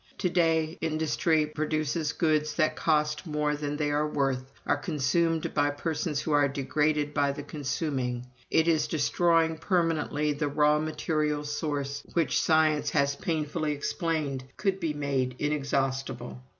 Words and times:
To 0.17 0.29
day 0.31 0.79
industry 0.81 1.45
produces 1.45 2.11
goods 2.11 2.55
that 2.55 2.75
cost 2.75 3.27
more 3.27 3.55
than 3.55 3.77
they 3.77 3.91
are 3.91 4.07
worth, 4.07 4.51
are 4.65 4.75
consumed 4.75 5.53
by 5.53 5.69
persons 5.69 6.19
who 6.21 6.31
are 6.31 6.47
degraded 6.47 7.13
by 7.13 7.33
the 7.33 7.43
consuming; 7.43 8.25
it 8.49 8.67
is 8.67 8.87
destroying 8.87 9.59
permanently 9.59 10.33
the 10.33 10.47
raw 10.47 10.79
material 10.79 11.43
source 11.43 12.01
which, 12.13 12.41
science 12.41 12.89
has 12.89 13.15
painfully 13.15 13.73
explained, 13.73 14.43
could 14.57 14.79
be 14.79 14.95
made 14.95 15.35
inexhaustible. 15.37 16.41